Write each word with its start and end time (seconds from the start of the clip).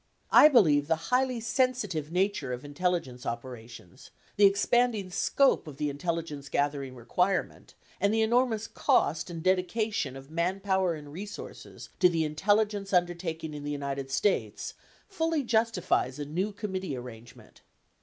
I 0.31 0.47
believe 0.47 0.87
the 0.87 0.95
highly 1.11 1.39
sensitive 1.39 2.11
nature 2.11 2.51
of 2.53 2.65
intelligence 2.65 3.23
opera 3.23 3.67
tions, 3.67 4.09
the 4.35 4.45
expanding 4.47 5.11
scope 5.11 5.67
of 5.67 5.77
the 5.77 5.91
intelligence 5.91 6.49
gathering 6.49 6.95
requirement, 6.95 7.75
and 7.99 8.11
the 8.11 8.23
enormous 8.23 8.65
cost 8.65 9.29
and 9.29 9.43
dedication 9.43 10.15
of 10.15 10.31
manpower 10.31 10.95
and 10.95 11.13
resources 11.13 11.89
to 11.99 12.09
the 12.09 12.23
intelligence 12.25 12.93
undertaking 12.93 13.53
in 13.53 13.63
the 13.63 13.69
United 13.69 14.09
States, 14.09 14.73
fully 15.07 15.43
justifies 15.43 16.17
a 16.17 16.25
new 16.25 16.51
committee 16.51 16.97
arrangement. 16.97 17.61